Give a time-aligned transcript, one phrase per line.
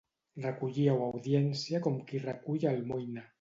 [0.45, 3.29] Recollíeu audiència com qui recull almoina.